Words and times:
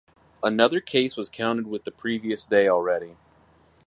Another 0.41 0.79
case 0.81 1.15
was 1.15 1.29
counted 1.29 1.67
with 1.67 1.83
the 1.83 1.91
previous 1.91 2.43
day 2.43 2.67
already. 2.67 3.17